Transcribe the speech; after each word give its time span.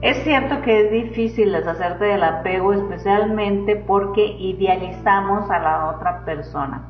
Es 0.00 0.16
cierto 0.22 0.62
que 0.62 0.82
es 0.82 0.90
difícil 0.92 1.50
deshacerte 1.50 2.04
del 2.04 2.22
apego, 2.22 2.72
especialmente 2.72 3.74
porque 3.74 4.24
idealizamos 4.24 5.50
a 5.50 5.58
la 5.58 5.86
otra 5.88 6.24
persona. 6.24 6.84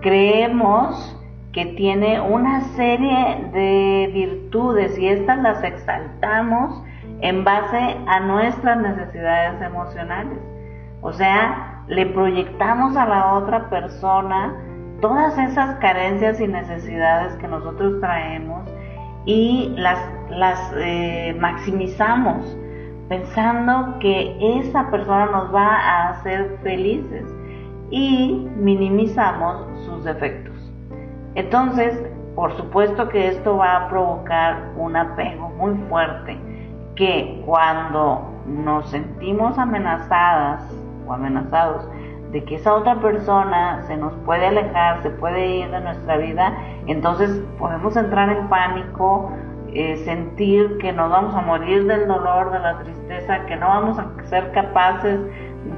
Creemos 0.00 1.16
que 1.52 1.66
tiene 1.66 2.20
una 2.20 2.62
serie 2.76 3.48
de 3.52 4.10
virtudes 4.12 4.98
y 4.98 5.06
estas 5.06 5.38
las 5.38 5.62
exaltamos 5.62 6.82
en 7.20 7.44
base 7.44 7.96
a 8.08 8.20
nuestras 8.20 8.78
necesidades 8.78 9.62
emocionales. 9.62 10.38
O 11.00 11.12
sea, 11.12 11.84
le 11.86 12.06
proyectamos 12.06 12.96
a 12.96 13.06
la 13.06 13.34
otra 13.34 13.70
persona 13.70 14.52
todas 15.00 15.38
esas 15.38 15.76
carencias 15.76 16.40
y 16.40 16.48
necesidades 16.48 17.34
que 17.36 17.46
nosotros 17.46 18.00
traemos 18.00 18.68
y 19.26 19.74
las, 19.76 19.98
las 20.30 20.72
eh, 20.76 21.36
maximizamos 21.38 22.56
pensando 23.08 23.98
que 24.00 24.36
esa 24.58 24.90
persona 24.90 25.26
nos 25.26 25.54
va 25.54 25.66
a 25.66 26.08
hacer 26.10 26.58
felices 26.62 27.24
y 27.90 28.46
minimizamos 28.56 29.66
sus 29.86 30.04
defectos. 30.04 30.54
Entonces, 31.34 31.98
por 32.34 32.56
supuesto 32.56 33.08
que 33.08 33.28
esto 33.28 33.56
va 33.56 33.76
a 33.76 33.88
provocar 33.88 34.72
un 34.76 34.94
apego 34.96 35.48
muy 35.50 35.74
fuerte 35.88 36.38
que 36.94 37.42
cuando 37.46 38.22
nos 38.46 38.90
sentimos 38.90 39.58
amenazadas 39.58 40.62
o 41.06 41.12
amenazados 41.12 41.88
de 42.32 42.44
que 42.44 42.56
esa 42.56 42.74
otra 42.74 42.96
persona 42.96 43.82
se 43.86 43.96
nos 43.96 44.12
puede 44.24 44.46
alejar, 44.46 45.02
se 45.02 45.10
puede 45.10 45.46
ir 45.46 45.70
de 45.70 45.80
nuestra 45.80 46.16
vida, 46.18 46.56
entonces 46.86 47.42
podemos 47.58 47.96
entrar 47.96 48.28
en 48.28 48.48
pánico, 48.48 49.32
eh, 49.72 49.96
sentir 50.04 50.78
que 50.78 50.92
nos 50.92 51.10
vamos 51.10 51.34
a 51.34 51.40
morir 51.40 51.86
del 51.86 52.06
dolor, 52.06 52.52
de 52.52 52.58
la 52.58 52.78
tristeza, 52.80 53.46
que 53.46 53.56
no 53.56 53.68
vamos 53.68 53.98
a 53.98 54.10
ser 54.24 54.52
capaces 54.52 55.20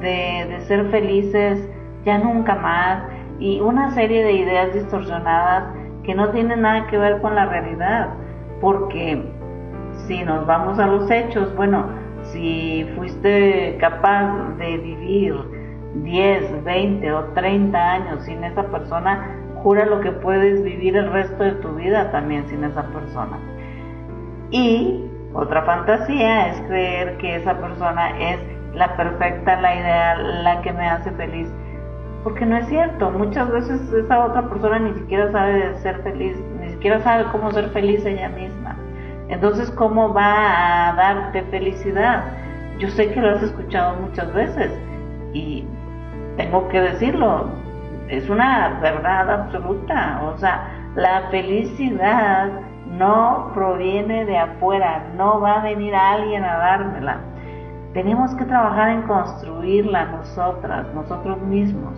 de, 0.00 0.47
de 0.48 0.60
ser 0.66 0.86
felices 0.91 1.69
ya 2.05 2.19
nunca 2.19 2.55
más, 2.56 3.05
y 3.38 3.60
una 3.60 3.91
serie 3.92 4.25
de 4.25 4.32
ideas 4.32 4.75
distorsionadas 4.75 5.64
que 6.03 6.14
no 6.14 6.30
tienen 6.30 6.62
nada 6.62 6.86
que 6.88 6.98
ver 6.98 7.20
con 7.20 7.34
la 7.34 7.47
realidad, 7.47 8.08
porque 8.60 9.22
si 10.06 10.22
nos 10.25 10.47
vamos 10.47 10.78
a 10.78 10.86
los 10.86 11.10
hechos, 11.10 11.55
bueno, 11.55 11.86
si 12.22 12.86
fuiste 12.97 13.77
capaz 13.80 14.56
de 14.58 14.78
vivir 14.78 15.59
10, 15.94 16.64
20 16.64 17.12
o 17.12 17.24
30 17.34 17.92
años 17.92 18.24
sin 18.24 18.44
esa 18.44 18.64
persona, 18.64 19.36
jura 19.62 19.86
lo 19.86 20.00
que 20.00 20.12
puedes 20.12 20.62
vivir 20.62 20.97
el 20.97 21.10
resto 21.12 21.42
de 21.42 21.52
tu 21.52 21.74
vida 21.74 22.10
también 22.10 22.48
sin 22.48 22.64
esa 22.64 22.82
persona. 22.84 23.38
Y 24.50 25.05
otra 25.32 25.62
fantasía 25.62 26.48
es 26.48 26.60
creer 26.62 27.16
que 27.19 27.36
esa 27.36 27.58
persona 27.58 28.19
es 28.19 28.41
la 28.74 28.97
perfecta, 28.97 29.60
la 29.60 29.74
ideal, 29.74 30.44
la 30.44 30.62
que 30.62 30.72
me 30.72 30.88
hace 30.88 31.10
feliz. 31.12 31.48
Porque 32.25 32.44
no 32.44 32.56
es 32.56 32.66
cierto, 32.69 33.10
muchas 33.10 33.50
veces 33.50 33.80
esa 33.92 34.25
otra 34.25 34.48
persona 34.48 34.78
ni 34.78 34.94
siquiera 34.94 35.30
sabe 35.32 35.75
ser 35.78 36.02
feliz, 36.02 36.36
ni 36.60 36.69
siquiera 36.70 37.00
sabe 37.00 37.25
cómo 37.32 37.50
ser 37.52 37.70
feliz 37.70 38.04
ella 38.04 38.28
misma. 38.28 38.77
Entonces, 39.28 39.70
¿cómo 39.70 40.12
va 40.12 40.91
a 40.91 40.94
darte 40.94 41.42
felicidad? 41.44 42.25
Yo 42.78 42.88
sé 42.91 43.12
que 43.12 43.20
lo 43.20 43.36
has 43.36 43.42
escuchado 43.42 43.97
muchas 44.00 44.32
veces 44.34 44.72
y 45.32 45.64
tengo 46.41 46.69
que 46.69 46.80
decirlo, 46.80 47.48
es 48.08 48.28
una 48.30 48.78
verdad 48.80 49.30
absoluta. 49.30 50.22
O 50.24 50.38
sea, 50.38 50.91
la 50.94 51.28
felicidad 51.30 52.50
no 52.86 53.50
proviene 53.55 54.24
de 54.24 54.38
afuera, 54.38 55.05
no 55.16 55.41
va 55.41 55.60
a 55.60 55.62
venir 55.62 55.94
alguien 55.94 56.42
a 56.42 56.56
dármela. 56.56 57.19
Tenemos 57.92 58.34
que 58.36 58.44
trabajar 58.47 58.88
en 58.88 59.02
construirla 59.02 60.06
nosotras, 60.06 60.86
nosotros 60.94 61.42
mismos. 61.42 61.94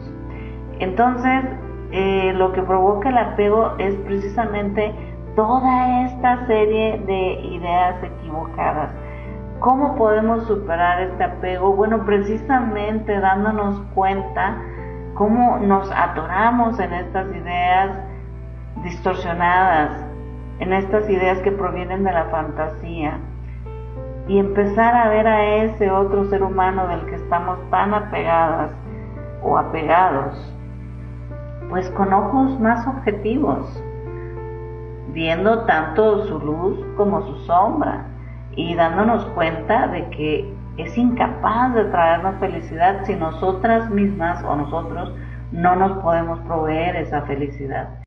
Entonces, 0.81 1.45
eh, 1.93 2.33
lo 2.35 2.53
que 2.53 2.63
provoca 2.63 3.11
el 3.11 3.19
apego 3.19 3.75
es 3.79 3.95
precisamente 4.07 4.93
toda 5.37 6.07
esta 6.07 6.47
serie 6.49 7.01
de 7.07 7.41
ideas 7.43 7.95
equivocadas. 8.03 8.91
¿Cómo 9.63 9.95
podemos 9.95 10.45
superar 10.49 11.03
este 11.03 11.23
apego? 11.23 11.77
Bueno, 11.77 12.05
precisamente 12.05 13.21
dándonos 13.21 13.81
cuenta 13.95 14.57
cómo 15.15 15.59
nos 15.59 15.89
atoramos 15.93 16.81
en 16.81 16.93
estas 16.93 17.29
ideas 17.33 17.97
distorsionadas, 18.83 20.05
en 20.59 20.73
estas 20.73 21.09
ideas 21.09 21.39
que 21.43 21.53
provienen 21.53 22.03
de 22.03 22.11
la 22.11 22.25
fantasía 22.25 23.21
y 24.27 24.41
empezar 24.41 24.97
a 24.97 25.09
ver 25.11 25.29
a 25.29 25.45
ese 25.55 25.93
otro 25.93 26.25
ser 26.25 26.43
humano 26.43 26.89
del 26.89 27.07
que 27.07 27.15
estamos 27.15 27.57
tan 27.71 27.95
apegadas 27.95 28.73
o 29.45 29.57
apegados, 29.57 30.57
pues 31.71 31.89
con 31.91 32.13
ojos 32.13 32.59
más 32.59 32.85
objetivos 32.89 33.81
viendo 35.13 35.67
tanto 35.67 36.25
su 36.27 36.41
luz 36.41 36.85
como 36.97 37.23
su 37.23 37.37
sombra 37.47 38.07
y 38.57 38.75
dándonos 38.75 39.25
cuenta 39.35 39.89
de 39.89 40.09
que 40.11 40.55
es 40.77 40.97
incapaz 40.97 41.75
de 41.75 41.85
traernos 41.85 42.39
felicidad 42.41 43.05
si 43.05 43.15
nosotras 43.15 43.91
mismas 43.91 44.43
o 44.45 44.57
nosotros 44.57 45.13
no 45.53 45.77
nos 45.77 46.03
podemos 46.03 46.39
proveer 46.41 46.97
esa 46.97 47.23
felicidad. 47.23 48.02